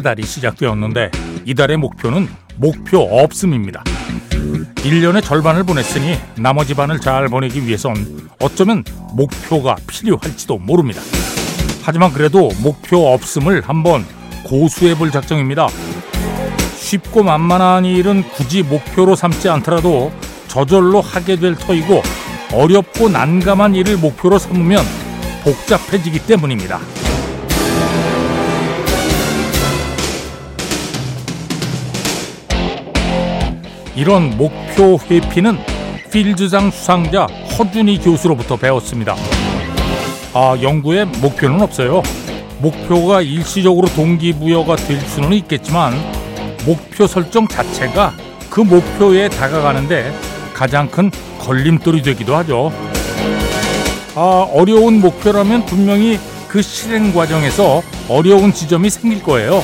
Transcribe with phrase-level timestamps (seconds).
[0.00, 1.10] 새 달이 시작되었는데
[1.44, 3.84] 이달의 목표는 목표 없음입니다.
[4.76, 8.82] 1년의 절반을 보냈으니 나머지 반을 잘 보내기 위해선 어쩌면
[9.12, 11.02] 목표가 필요할지도 모릅니다.
[11.82, 14.06] 하지만 그래도 목표 없음을 한번
[14.44, 15.68] 고수해 볼 작정입니다.
[16.76, 20.12] 쉽고 만만한 일은 굳이 목표로 삼지 않더라도
[20.48, 22.02] 저절로 하게 될 터이고
[22.54, 24.82] 어렵고 난감한 일을 목표로 삼으면
[25.44, 26.80] 복잡해지기 때문입니다.
[33.96, 35.58] 이런 목표 회피는
[36.10, 37.26] 필즈상 수상자
[37.58, 39.14] 허준희 교수로부터 배웠습니다.
[40.32, 42.02] 아, 연구에 목표는 없어요.
[42.58, 45.94] 목표가 일시적으로 동기부여가 될 수는 있겠지만
[46.66, 48.12] 목표 설정 자체가
[48.50, 50.12] 그 목표에 다가가는데
[50.52, 52.72] 가장 큰 걸림돌이 되기도 하죠.
[54.14, 56.18] 아, 어려운 목표라면 분명히
[56.48, 59.62] 그 실행 과정에서 어려운 지점이 생길 거예요.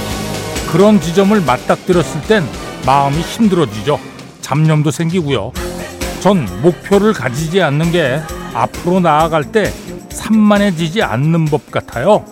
[0.71, 2.45] 그런 지점을 맞닥뜨렸을 땐
[2.87, 3.99] 마음이 힘들어지죠.
[4.47, 5.51] 잡념도 생기고요.
[6.21, 8.21] 전 목표를 가지지 않는 게
[8.55, 9.73] 앞으로 나아갈 때
[10.09, 12.25] 산만해지지 않는 법 같아요.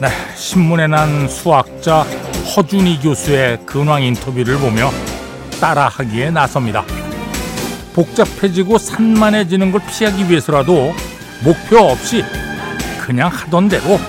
[0.00, 2.00] 네, 신문에 난 수학자
[2.56, 4.90] 허준희 교수의 근황 인터뷰를 보며
[5.60, 6.84] 따라하기에 나섭니다.
[7.94, 10.92] 복잡해지고 산만해지는 걸 피하기 위해서라도
[11.44, 12.24] 목표 없이
[13.06, 14.00] 그냥 하던 대로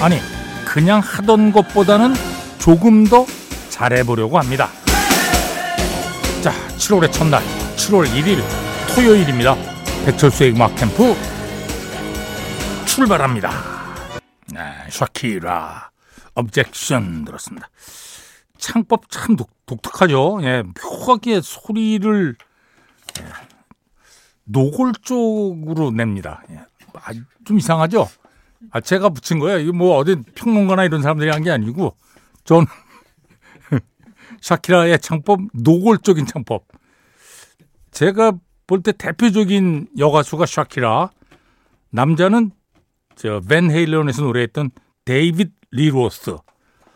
[0.00, 0.16] 아니
[0.64, 2.14] 그냥 하던 것보다는
[2.58, 3.26] 조금 더
[3.68, 4.70] 잘해보려고 합니다.
[6.42, 7.42] 자, 7월의 첫날
[7.76, 8.42] 7월 1일
[8.94, 9.54] 토요일입니다.
[10.06, 11.14] 배철수의 음악 캠프
[12.86, 13.50] 출발합니다.
[14.54, 15.90] 네, 샤키라
[16.32, 17.68] 업젝션 들었습니다.
[18.56, 19.50] 창법 참 독,
[19.82, 22.36] 특하죠 예, 묘하게 소리를
[23.20, 23.24] 예,
[24.44, 26.42] 노골적으로 냅니다.
[26.50, 26.60] 예,
[26.94, 27.12] 아,
[27.44, 28.08] 좀 이상하죠?
[28.70, 29.58] 아, 제가 붙인 거예요.
[29.58, 31.96] 이거 뭐 어디 평론가나 이런 사람들이 한 게 아니고
[32.44, 32.66] 전
[34.40, 36.66] 샤키라의 창법 노골적인 창법.
[37.90, 38.32] 제가
[38.66, 41.10] 볼 때 대표적인 여가수가 샤키라.
[41.90, 42.52] 남자는
[43.16, 44.70] 저 밴 헤일런에서 노래했던
[45.04, 46.36] 데이빗 리 로스.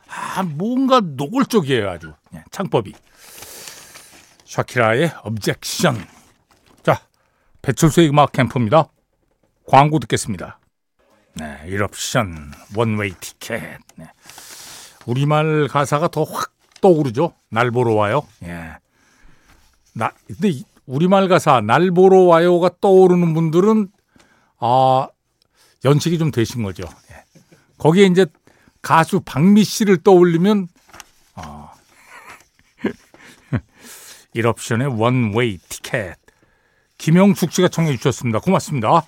[0.09, 2.15] 아, 뭔가 노골적이에요, 아주.
[2.34, 2.94] 예, 창법이.
[4.44, 6.03] 샤키라의 objection.
[6.83, 7.00] 자,
[7.62, 8.87] 배철수의 음악 캠프입니다.
[9.66, 10.59] 광고 듣겠습니다.
[11.36, 13.60] 네, Eruption, One Way Ticket.
[13.97, 14.06] 네.
[15.06, 17.34] 우리말 가사가 더 확 떠오르죠?
[17.50, 18.26] 날 보러 와요.
[18.42, 18.76] 예.
[19.94, 23.88] 나, 근데 우리말 가사, 날 보러 와요가 떠오르는 분들은,
[24.60, 25.08] 아,
[25.84, 26.84] 연식이 좀 되신 거죠.
[27.10, 27.41] 예.
[27.78, 28.26] 거기에 이제
[28.82, 30.68] 가수 박미 씨를 떠올리면,
[31.36, 31.70] 어,
[34.34, 36.16] 1옵션의 원웨이 티켓.
[36.98, 38.38] 김영숙 씨가 청해 주셨습니다.
[38.41, 39.04] 고맙습니다.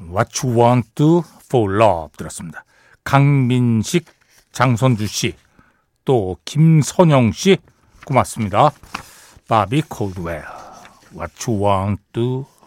[0.00, 1.02] What You Want
[1.46, 2.64] for Love 들었습니다.
[3.04, 4.04] 강민식,
[4.52, 5.34] 장선주 씨,
[6.04, 7.56] 또 김선영 씨
[8.04, 8.70] 고맙습니다.
[9.48, 10.42] 바비 콜드웰.
[11.14, 12.02] What You Want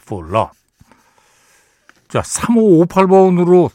[0.02, 0.52] for Love.
[2.10, 3.70] 자, 3558번으로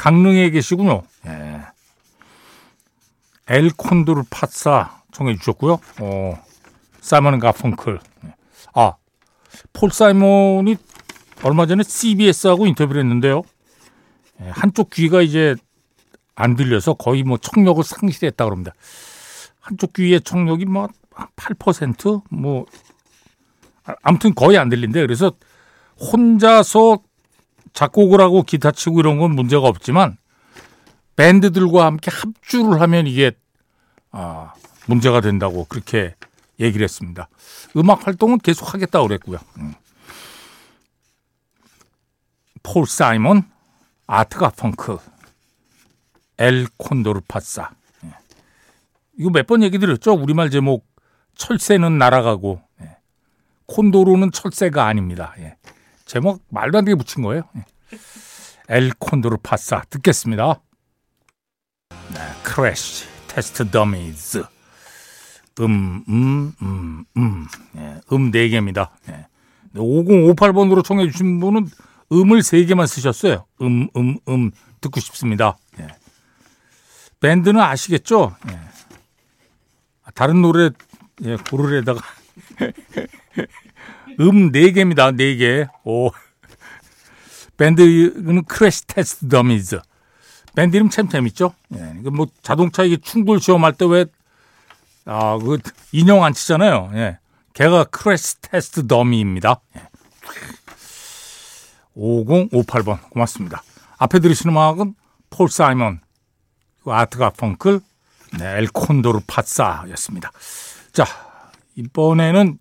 [0.00, 1.02] 강릉에 계시군요.
[1.26, 1.60] 예.
[3.48, 5.78] 엘콘도르 파사 청해 주셨고요.
[6.00, 6.42] 어,
[7.02, 8.00] 사이먼 가펑클.
[8.24, 8.34] 예.
[8.72, 8.94] 아,
[9.74, 10.76] 폴 사이먼이
[11.42, 13.42] 얼마 전에 CBS하고 인터뷰를 했는데요.
[14.40, 15.54] 예, 한쪽 귀가 이제
[16.34, 18.72] 안 들려서 거의 뭐 청력을 상실했다 그럽니다.
[19.60, 20.88] 한쪽 귀의 청력이 뭐
[21.36, 22.64] 8%뭐
[23.84, 25.02] 아, 아무튼 거의 안 들린대.
[25.02, 25.32] 그래서
[26.00, 27.00] 혼자서
[27.72, 30.16] 작곡을 하고 기타 치고 이런 건 문제가 없지만
[31.16, 33.32] 밴드들과 함께 합주를 하면 이게
[34.10, 34.52] 아,
[34.86, 36.14] 문제가 된다고 그렇게
[36.58, 37.28] 얘기를 했습니다.
[37.76, 39.38] 음악 활동은 계속 하겠다고 그랬고요.
[39.58, 39.74] 음.
[42.62, 43.44] 폴 사이먼,
[44.06, 44.98] 아트가 펑크,
[46.38, 47.70] El Condor Pasa.
[48.04, 48.10] 예.
[49.18, 50.12] 이거 몇 번 얘기 드렸죠?
[50.12, 50.86] 우리말 제목
[51.36, 52.96] 철새는 날아가고 예.
[53.66, 55.34] 콘도르는 철새가 아닙니다.
[55.38, 55.56] 예.
[56.10, 57.44] 제목 말도 안 되게 붙인 거예요.
[57.56, 57.64] 예.
[58.68, 60.60] El Condor Pasa 듣겠습니다.
[61.88, 64.42] 네, Crash Test Dummies
[65.60, 67.46] 음, 음, 음, 음.
[67.76, 68.90] 예, 음 4개입니다.
[69.08, 69.28] 예.
[69.76, 71.68] 5058번으로 청해 주신 분은
[72.10, 73.46] 음을 3개만 쓰셨어요.
[73.62, 75.58] 음, 음, 음 듣고 싶습니다.
[75.78, 75.86] 예.
[77.20, 78.34] 밴드는 아시겠죠?
[78.50, 78.58] 예.
[80.16, 80.70] 다른 노래
[81.22, 82.00] 예, 고르래다가
[84.20, 85.16] 음 4개입니다.
[85.16, 85.68] 4개.
[85.84, 86.10] 오.
[87.56, 89.80] 밴드는 Crash Test Dummies.
[90.54, 91.54] 밴드 이름 참 재밌죠?
[91.74, 91.78] 예.
[92.10, 94.06] 뭐 자동차 이게 충돌 시험할 때 왜,
[95.06, 95.58] 아, 그
[95.92, 96.90] 인형 앉히잖아요.
[96.94, 97.18] 예.
[97.54, 99.60] 걔가 crash test dummy입니다.
[99.76, 99.82] 예.
[101.96, 103.00] 5058번.
[103.10, 103.62] 고맙습니다.
[103.98, 104.94] 앞에 들으시는 음악은
[105.30, 106.00] 폴 사이먼,
[106.86, 107.80] 아트 가펑클,
[108.38, 110.32] 네, El Condor Pasa였습니다.
[110.92, 111.04] 자,
[111.76, 112.58] 이번에는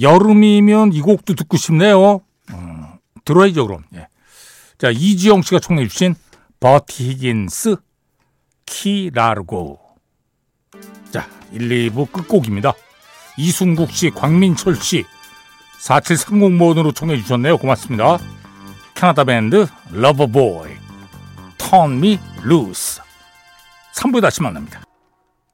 [0.00, 2.20] 여름이면 이 곡도 듣고 싶네요.
[2.52, 3.84] 어, 들어야죠, 그럼.
[3.94, 4.08] 예.
[4.78, 6.14] 자, 이지영 씨가 청해 주신
[6.60, 7.76] 버티 히긴스
[8.66, 9.80] Key Largo.
[11.10, 12.74] 자, 1, 2부 끝곡입니다.
[13.36, 15.04] 이순국 씨, 광민철 씨,
[15.80, 17.58] 4730번으로 청해 주셨네요.
[17.58, 18.18] 고맙습니다.
[18.94, 20.70] 캐나다 밴드 Loverboy,
[21.72, 23.00] Me Loose.
[23.94, 24.82] 3부에 다시 만납니다.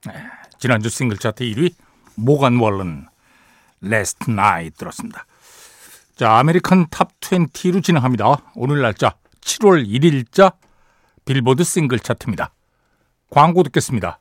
[0.06, 0.14] 네,
[0.58, 1.74] 지난주 싱글 차트 1위
[2.14, 3.08] 모간 월런
[3.84, 5.26] Last Night 들었습니다.
[6.16, 8.52] 자, American Top 20로 진행합니다.
[8.54, 10.54] 오늘 날짜 7월 1일자
[11.24, 12.52] 빌보드 싱글 차트입니다.
[13.30, 14.20] 광고 듣겠습니다.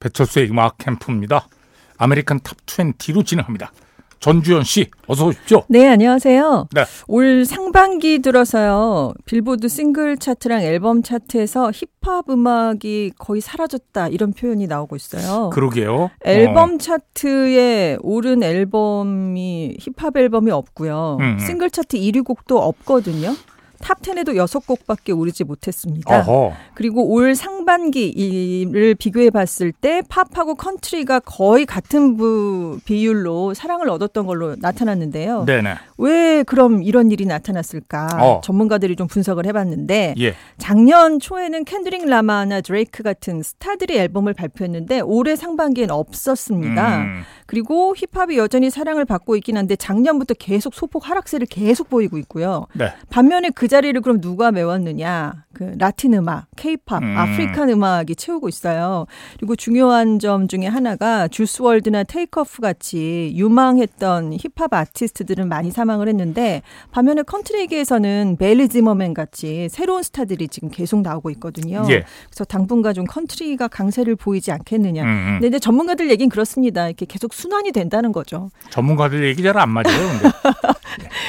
[0.00, 1.48] 배철수의 음악 캠프입니다.
[1.96, 3.72] American Top 20로 진행합니다.
[4.20, 5.62] 전주현 씨, 어서 오십시오.
[5.68, 6.68] 네, 안녕하세요.
[6.74, 6.84] 네.
[7.06, 14.96] 올 상반기 들어서요, 빌보드 싱글 차트랑 앨범 차트에서 힙합 음악이 거의 사라졌다, 이런 표현이 나오고
[14.96, 15.50] 있어요.
[15.50, 16.10] 그러게요.
[16.24, 16.78] 앨범 어.
[16.78, 21.18] 차트에 오른 앨범이 힙합 앨범이 없고요.
[21.20, 21.38] 음, 음.
[21.38, 23.34] 싱글 차트 1위 곡도 없거든요.
[23.80, 26.18] Top 10에도 6곡밖에 오르지 못했습니다.
[26.20, 26.52] 어허.
[26.74, 34.24] 그리고 올 상 반기를 비교해 봤을 때 팝하고 컨트리가 거의 같은 부, 비율로 사랑을 얻었던
[34.24, 35.44] 걸로 나타났는데요.
[35.44, 35.74] 네네.
[35.98, 38.08] 왜 그럼 이런 일이 나타났을까?
[38.22, 38.40] 어.
[38.42, 40.34] 전문가들이 좀 분석을 해봤는데 예.
[40.56, 46.98] 작년 초에는 켄드릭 라마나 드레이크 같은 스타들이 앨범을 발표했는데 올해 상반기엔 없었습니다.
[47.02, 47.22] 음.
[47.44, 52.66] 그리고 힙합이 여전히 사랑을 받고 있긴 한데 작년부터 계속 소폭 하락세를 계속 보이고 있고요.
[52.74, 52.92] 네.
[53.10, 55.44] 반면에 그 자리를 그럼 누가 메웠느냐?
[55.54, 57.16] 그 라틴 음악, 케이팝, 음.
[57.16, 59.06] 아프리 칸 음악이 채우고 있어요.
[59.36, 66.62] 그리고 중요한 점 중에 하나가 주스 월드나 테이크오프 같이 유망했던 힙합 아티스트들은 많이 사망을 했는데
[66.92, 71.84] 반면에 컨트리계에서는 베일리 지머맨 같이 새로운 스타들이 지금 계속 나오고 있거든요.
[71.90, 72.04] 예.
[72.28, 75.02] 그래서 당분간 좀 컨트리가 강세를 보이지 않겠느냐.
[75.02, 75.38] 음, 음.
[75.40, 76.86] 근데 전문가들 얘기는 그렇습니다.
[76.86, 78.50] 이렇게 계속 순환이 된다는 거죠.
[78.70, 79.86] 전문가들 얘기 잘 안 맞아요.
[80.20, 80.28] 근데.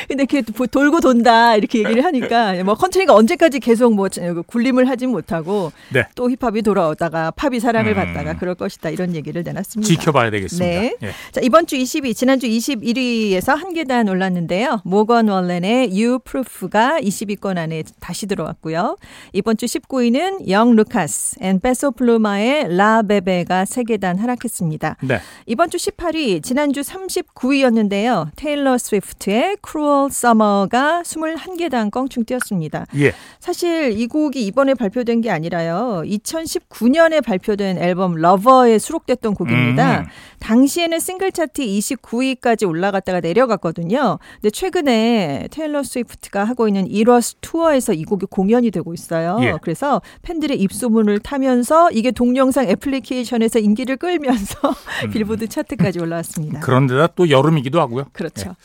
[0.07, 4.07] 근데 이렇게 도- 돌고 돈다 이렇게 얘기를 하니까 뭐 컨트리가 언제까지 계속 뭐
[4.47, 6.05] 군림을 하지 못하고 네.
[6.19, 7.95] 또 힙합이 돌아오다가 팝이 사랑을 음.
[7.95, 9.87] 받다가 그럴 것이다 이런 얘기를 내놨습니다.
[9.87, 10.65] 지켜봐야 되겠습니다.
[10.65, 10.93] 네.
[11.01, 11.11] 예.
[11.31, 14.81] 자, 이번 주 22, 지난주 21위에서 한 계단 올랐는데요.
[14.83, 18.97] 모건 월렌의 You Proof가 20위권 안에 다시 들어왔고요.
[19.31, 24.97] 이번 주 19위는 영 루카스 and 페소 플루마의 La Bebe가 세 계단 하락했습니다.
[25.03, 25.21] 네.
[25.45, 28.31] 이번 주 18위, 지난주 39위였는데요.
[28.35, 32.87] 테일러 스위프트의 Cruel Summer가 21계단 껑충 뛰었습니다.
[32.97, 33.13] 예.
[33.39, 36.03] 사실 이 곡이 이번에 발표된 게 아니라요.
[36.09, 40.01] 2019년에 발표된 앨범 러버에 수록됐던 곡입니다.
[40.01, 40.05] 음.
[40.39, 44.19] 당시에는 싱글 차트 29위까지 올라갔다가 내려갔거든요.
[44.35, 49.37] 근데 최근에 테일러 스위프트가 하고 있는 이러스 투어에서 이 곡이 공연이 되고 있어요.
[49.41, 49.55] 예.
[49.61, 54.57] 그래서 팬들의 입소문을 타면서 이게 동영상 애플리케이션에서 인기를 끌면서
[55.11, 56.59] 빌보드 차트까지 올라왔습니다.
[56.61, 58.05] 그런데다 또 여름이기도 하고요.
[58.13, 58.55] 그렇죠.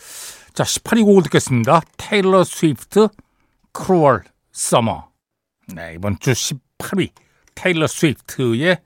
[0.52, 1.82] 자, 18위 곡을 듣겠습니다.
[1.96, 3.08] 테일러 스위프트
[3.76, 4.20] Cruel
[4.54, 5.00] Summer.
[5.74, 7.10] 네, 이번 주 18위
[7.54, 8.78] 테일러 스위프트의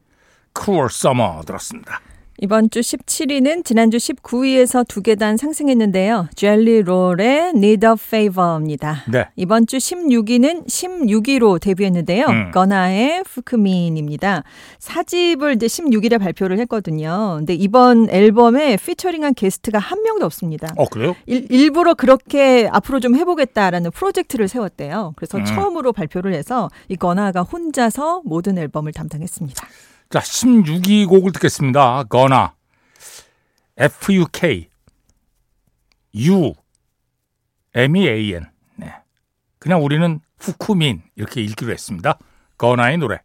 [0.59, 2.01] Cruel Summer 들었습니다.
[2.41, 6.29] 이번 주 17위는 지난주 19위에서 두 계단 상승했는데요.
[6.37, 9.03] 젤리 롤의 Need a Favor입니다.
[9.11, 9.27] 네.
[9.35, 12.27] 이번 주 16위는 16위로 데뷔했는데요.
[12.27, 12.51] 음.
[12.53, 14.45] 거나의 fukumean입니다.
[14.79, 17.37] 사집을 이제 16일에 발표를 했거든요.
[17.39, 20.73] 근데 이번 앨범에 피처링한 게스트가 한 명도 없습니다.
[20.77, 21.17] 어, 그래요?
[21.27, 25.15] 일, 일부러 그렇게 앞으로 좀 해보겠다라는 프로젝트를 세웠대요.
[25.17, 25.45] 그래서 음.
[25.45, 29.67] 처음으로 발표를 해서 이 거나가 혼자서 모든 앨범을 담당했습니다.
[30.11, 32.05] 자, 16위 곡을 듣겠습니다.
[32.05, 32.55] 거나
[33.77, 34.71] F-U-K
[36.15, 36.55] U
[37.75, 38.47] M-E-A-N
[38.77, 38.95] 네.
[39.59, 42.19] 그냥 우리는 후쿠민 이렇게 읽기로 했습니다.
[42.57, 43.21] 거나의 노래.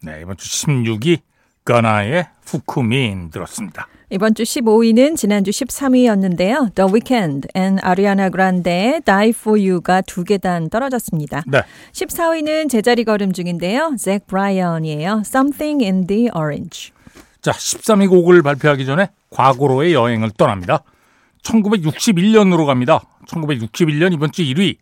[0.00, 1.22] 네, 이번 주 16위
[1.64, 3.88] 거나의 후쿠민 들었습니다.
[4.10, 6.74] 이번 주 15위는 지난주 13위였는데요.
[6.74, 11.44] The Weeknd and 아리아나 그란데의 Die For You가 두 계단 떨어졌습니다.
[11.46, 11.60] 네.
[11.92, 13.96] 14위는 제자리 걸음 중인데요.
[13.98, 15.22] 잭 브라이언이에요.
[15.26, 16.92] Something in the Orange.
[17.42, 20.84] 자, 13위 곡을 발표하기 전에 과거로의 여행을 떠납니다.
[21.42, 23.02] 1961년으로 갑니다.
[23.26, 24.78] 1961년 이번 주 1위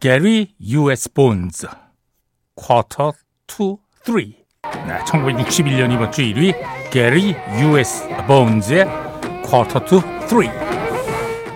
[0.00, 1.12] 게리 U.S.
[1.12, 1.68] 본즈
[2.56, 3.12] Quarter
[3.46, 4.43] to 3
[4.86, 6.54] 네, 1961년 이번 주 1위
[6.90, 8.06] 게리 U.S.
[8.26, 8.86] 본즈의
[9.48, 10.42] Quarter to 3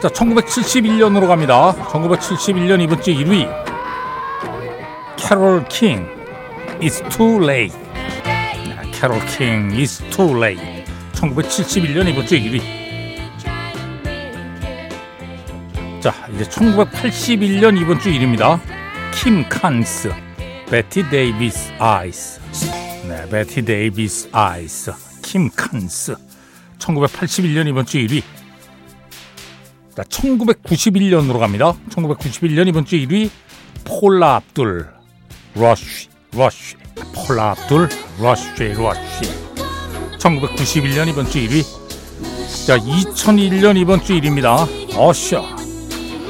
[0.00, 1.74] 자, 1971년으로 갑니다.
[1.90, 3.48] 1971년 이번 주 1위
[5.16, 6.08] 캐롤 킹
[6.80, 7.76] It's Too Late.
[8.92, 10.84] 캐롤 킹 It's Too Late.
[11.12, 12.62] 1971년 이번 주 1위.
[16.00, 18.58] 자 이제 1981년 이번 주 1위입니다.
[19.12, 20.14] 킴 칸스
[20.70, 22.40] Bette Davis Eyes
[23.08, 26.14] 네 Bette Davis Eyes 킴 칸스.
[26.78, 28.22] 1981년 이번 주 1위.
[29.96, 31.72] 자 1991년으로 갑니다.
[31.88, 33.30] 1991년 이번 주 1위
[33.84, 34.90] 폴라 압둘
[35.54, 36.76] Rush Rush.
[37.14, 37.88] 폴라 압둘
[38.20, 38.98] Rush Rush.
[40.18, 41.64] 1991년 이번 주 1위.
[42.66, 44.68] 자 2001년 이번 주 1위입니다.
[44.98, 45.56] 어셔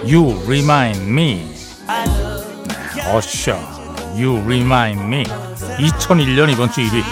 [0.04, 1.44] You Remind Me.
[1.88, 3.77] 네, 어셔
[4.16, 7.02] You Remind Me 2001년 이번 주 1위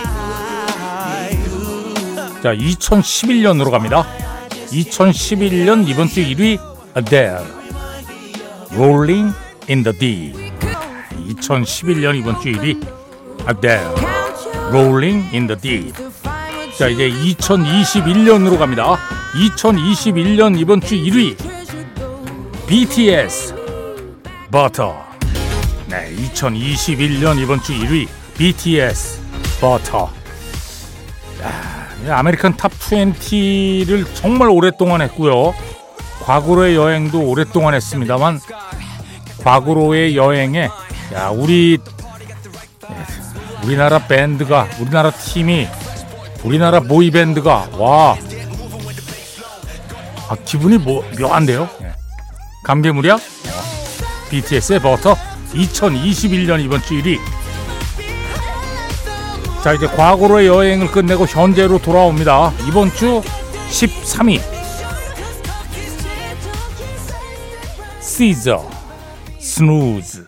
[2.42, 4.06] 자 2011년으로 갑니다
[4.70, 6.58] 2011년 이번 주 1위
[6.96, 7.44] Adele
[8.72, 9.32] Rolling
[9.68, 10.52] in the Deep
[11.28, 12.84] 2011년 이번 주 1위
[13.48, 13.94] Adele
[14.70, 15.94] Rolling in the Deep
[16.76, 18.96] 자 이제 2021년으로 갑니다
[19.34, 21.36] 2021년 이번 주 1위
[22.66, 23.54] BTS
[24.50, 25.05] Butter
[25.96, 29.18] 네 2021년 이번 주 1위 BTS
[29.58, 30.04] Butter
[31.42, 35.54] 야, 이 American Top 20를 정말 오랫동안 했고요
[36.22, 38.40] 과거로의 여행도 오랫동안 했습니다만
[39.42, 40.68] 과거로의 여행에
[41.14, 41.78] 야 우리
[43.64, 45.66] 우리나라 밴드가 우리나라 팀이
[46.44, 48.18] 우리나라 보이 밴드가 와
[50.28, 51.68] 아, 기분이 뭐 묘한데요.
[51.82, 51.92] 예.
[52.64, 54.28] 감개무량 어.
[54.28, 55.16] BTS의 Butter
[55.56, 57.18] 2021년 이번 주 1위.
[59.62, 62.52] 자 이제 과거로의 여행을 끝내고 현재로 돌아옵니다.
[62.68, 63.20] 이번 주
[63.70, 64.40] 13위
[68.00, 68.70] 시저
[69.40, 70.26] Snooze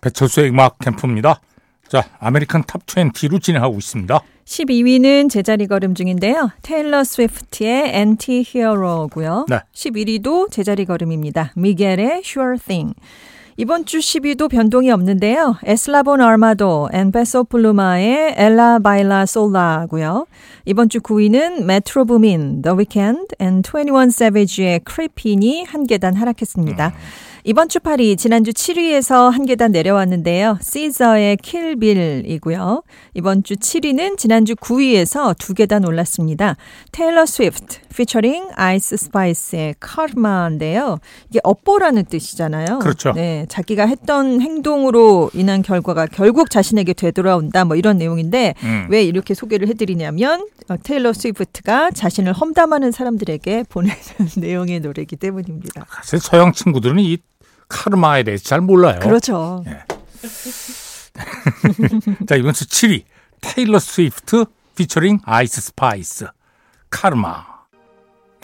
[0.00, 1.40] 배철수의 음악 캠프입니다.
[1.88, 4.20] 자 American Top 20로 진행하고 있습니다.
[4.46, 6.50] 12위는 제자리 걸음 중인데요.
[6.62, 9.46] 테일러 스위프트의 Anti-Hero고요.
[9.48, 9.60] 네.
[9.74, 11.52] 11위도 제자리 걸음입니다.
[11.54, 12.94] 미겔의 Sure Thing.
[13.56, 15.56] 이번 주 10위도 변동이 없는데요.
[15.64, 20.26] 에슬라본 아르마도 and 페소 플루마의 Ella Baila Sola고요.
[20.64, 26.94] 이번 주 9위는 메트로 부민, The Weeknd and 21 Savage의 Creepin'이 한 계단 하락했습니다.
[27.46, 30.56] 이번 주 8위, 지난주 7위에서 한 계단 내려왔는데요.
[30.62, 32.82] 시저의 Kill Bill이고요.
[33.12, 36.56] 이번 주 7위는 지난주 9위에서 두 계단 올랐습니다.
[36.90, 40.98] 테일러 스위프트 피처링 아이스 스파이스의 Karma인데요.
[41.28, 42.78] 이게 업보라는 뜻이잖아요.
[42.78, 43.12] 그렇죠.
[43.12, 48.86] 네, 자기가 했던 행동으로 인한 결과가 결국 자신에게 되돌아온다 뭐 이런 내용인데 음.
[48.88, 53.96] 왜 이렇게 소개를 해드리냐면 어, 테일러 스위프트가 자신을 험담하는 사람들에게 보내는
[54.38, 55.84] 내용의 노래이기 때문입니다.
[56.02, 57.18] 사실 서양 친구들은 이
[57.68, 59.00] 카르마에 대해서 잘 몰라요.
[59.00, 59.64] 그렇죠.
[62.28, 63.04] 자 이번 주 7위
[63.40, 64.44] 테일러 스위프트
[64.76, 66.26] 피처링 아이스 스파이스
[66.90, 67.44] 카르마.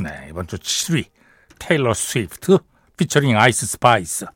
[0.03, 1.07] 네 이번 주 7위
[1.59, 2.59] 테일러 스위프트
[2.97, 4.27] 피처링 아이스 스파이스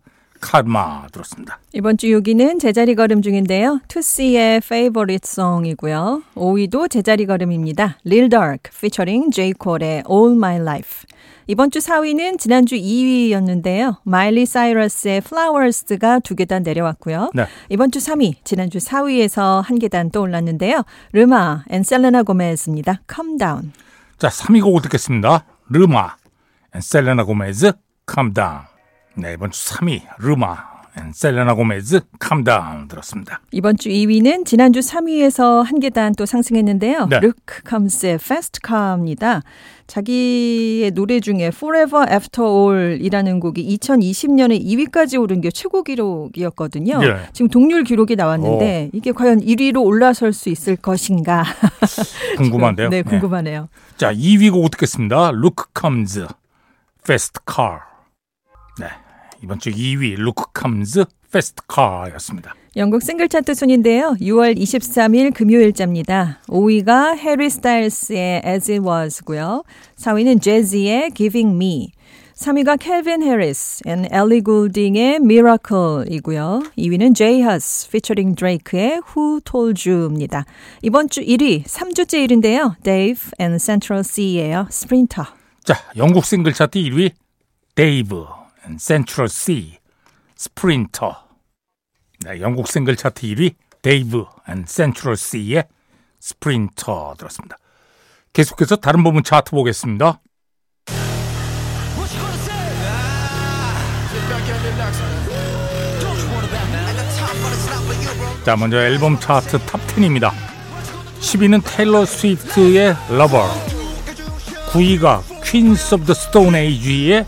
[0.44, 1.58] 카르마 들었습니다.
[1.72, 3.80] 이번 주 6위는 제자리 걸음 중인데요.
[3.88, 6.22] 투씨의 Favorite Song이고요.
[6.34, 7.96] 5위도 제자리 걸음입니다.
[8.04, 9.54] Lil Durk featuring J.
[9.60, 11.08] Cole의 All My Life.
[11.46, 13.96] 이번 주 4위는 지난주 2위였는데요.
[14.04, 17.30] 마일리 사이러스의 Flowers가 두 계단 내려왔고요.
[17.34, 17.46] 네.
[17.70, 20.82] 이번 주 3위, 지난주 4위에서 한 계단 또 올랐는데요.
[21.12, 23.00] 레마 and 셀레나 고메즈입니다.
[23.10, 23.72] Calm Down.
[24.18, 25.46] 자, 3위 곡을 듣겠습니다.
[25.70, 26.16] 레마
[26.74, 27.72] and 셀레나 고메즈
[28.12, 28.73] Calm Down.
[29.16, 32.00] 네, 이번 주 3위 레마 and 셀레나 고메즈
[32.44, 33.40] Down 들었습니다.
[33.50, 37.06] 이번 주 2위는 지난주 3위에서 한 계단 또 상승했는데요.
[37.06, 37.18] 네.
[37.18, 39.42] 루크 컴스의 Fast Car입니다.
[39.88, 47.00] 자기의 노래 중에 Forever After All이라는 곡이 2020년에 2위까지 오른 게 최고 기록이었거든요.
[47.02, 47.28] 예.
[47.32, 51.44] 지금 동률 기록이 나왔는데 이게 과연 1위로 올라설 수 있을 것인가?
[52.38, 52.88] 궁금한데요.
[52.90, 53.68] 네, 궁금하네요.
[53.96, 55.30] 자, 2위 곡 듣겠습니다.
[55.30, 56.24] Look Comes
[57.04, 57.80] Fast Car.
[58.78, 58.86] 네.
[59.44, 62.54] 이번 주 2위 Look Comes Fast Car였습니다.
[62.76, 64.16] 영국 싱글 차트 순인데요.
[64.18, 66.40] 6월 23일 금요일자입니다.
[66.48, 69.64] 5위가 해리 스타일스의 As It Was고요.
[69.96, 71.92] 4위는 재지의 Giving Me.
[72.36, 76.62] 3위가 켈빈 해리스 and 엘리 굴딩의 Miracle이고요.
[76.78, 80.46] 2위는 제이 허스 featuring Drake의 Who Told You입니다.
[80.80, 82.82] 이번 주 1위, 3주째 1위인데요.
[82.82, 84.66] Dave and Central C예요.
[84.70, 85.28] Sprinter.
[85.62, 87.12] 자, 영국 싱글 차트 1위
[87.74, 88.43] 데이브 and
[88.78, 89.78] 센트럴 C
[90.36, 91.24] Sprinter.
[92.24, 95.64] 네, 영국 싱글 차트 1위 데이브 and 센트럴 C의
[96.20, 97.58] Sprinter 들었습니다.
[98.32, 100.20] 계속해서 다른 부분 차트 보겠습니다.
[108.44, 110.32] 자, 먼저 앨범 차트 Top 10입니다.
[111.20, 113.48] 10위는 테일러 스위프트의 Lover.
[114.72, 117.24] 9위가 Queens of the Stone Age의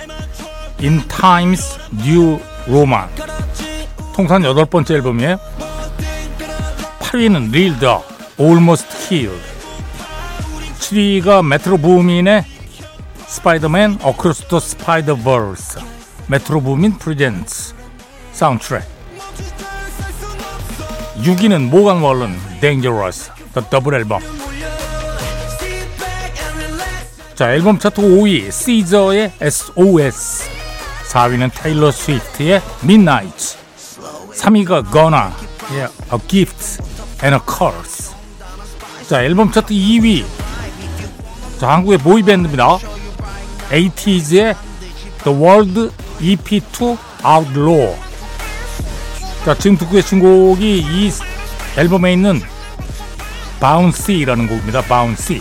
[0.81, 3.09] In Times New Roman.
[4.15, 5.39] 통산 여덟 번째 앨범이에요.
[7.01, 8.05] 8위는 Lil Durk,
[8.39, 9.43] Almost Healed.
[10.79, 12.45] 7위가 메트로 부민의
[13.27, 15.81] Spider-Man Across the Spider-Verse.
[16.27, 17.75] 메트로 부민 presents
[18.33, 18.85] 사운드트랙.
[21.23, 24.21] 6위는 모간 월런 Dangerous, The Double Album.
[27.35, 30.56] 자, 앨범 차트 5위 시저의 SOS
[31.17, 33.57] 4위는 테일러 스위프트의 Midnight
[34.35, 35.31] 3위가 Gonna
[35.73, 36.83] 의 A Gift
[37.25, 38.15] and a Curse.
[39.09, 40.27] 자, 앨범 차트 2위.
[41.59, 42.77] 자, 한국의 보이밴드입니다.
[43.71, 44.57] 80s의
[45.25, 47.97] The World EP2 Outlaw.
[49.47, 51.11] 자, 지금 듣고 계신 곡이 이
[51.79, 52.43] 앨범에 있는
[53.59, 54.83] Bouncy라는 곡입니다.
[54.83, 55.41] Bouncy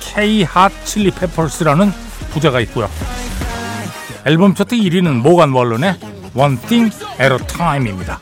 [0.00, 1.92] K-Hot Chilli Peppers라는
[2.32, 2.90] 부제가 있고요.
[4.26, 5.96] 앨범 차트 1위는 모간 월런의
[6.34, 8.18] One Thing at a Time입니다.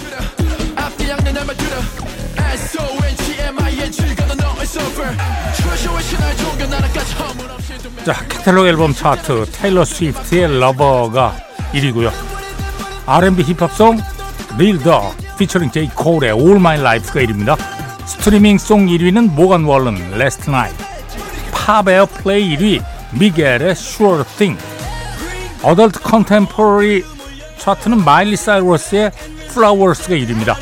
[8.05, 11.37] 자, 캐탈로그 앨범 차트 테일러 스위프트의 Lover가
[11.73, 12.13] 1위고요.
[13.07, 13.99] R&B 힙합 song
[14.55, 17.57] Lil Durk 피처링 제이 콜의 All My Life가 1위입니다.
[18.07, 20.85] 스트리밍 song 1위는 모간 월런 Last Night
[21.53, 24.61] 팝 airplay 1위 미겔의 Sure Thing
[25.67, 27.03] adult contemporary
[27.59, 29.11] 차트는 마일리 사이러스의
[29.51, 30.55] Flowers가 1위입니다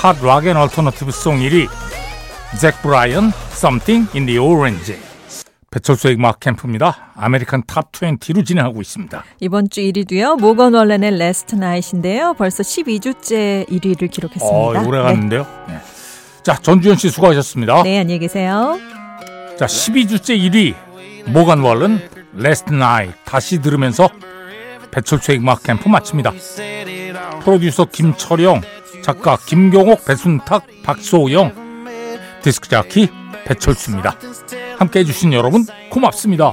[0.00, 1.66] Hot Rock & Alternative Song 1위
[2.60, 4.96] 잭 브라이언 Something in the Orange
[5.72, 10.40] 배철수의 음악 캠프입니다 American Top 20로 진행하고 있습니다 이번 주 1위도요.
[10.40, 12.34] 모건 월렌의 Last Night인데요.
[12.38, 14.46] 벌써 12주째 1위를 기록했습니다.
[14.56, 15.80] 어, 오래 갔는데요 네.
[16.44, 18.78] 자 전주현 씨 수고하셨습니다 네, 안녕히 계세요.
[19.58, 20.87] 자 12주째 1위
[21.26, 24.08] 모간 월렌 Last Night 다시 들으면서
[24.90, 26.32] 배철수의 음악 캠프 마칩니다.
[27.42, 28.62] 프로듀서 김철영,
[29.02, 31.52] 작가 김경옥, 배순탁, 박소영,
[32.42, 33.08] 디스크 자키
[33.44, 34.16] 배철수입니다.
[34.78, 36.52] 함께 해 주신 여러분 고맙습니다.